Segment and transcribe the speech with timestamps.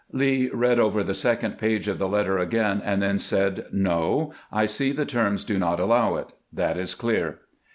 [0.11, 4.65] Lee read over the second page of the letter again, and then said:" No, I
[4.65, 7.37] see the terms do not allow it; that is clear."